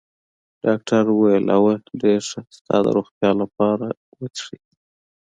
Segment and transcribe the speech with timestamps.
[0.63, 3.87] ډاکټر وویل: اوه، ډېر ښه، ستا د روغتیا لپاره،
[4.19, 4.57] و څښئ.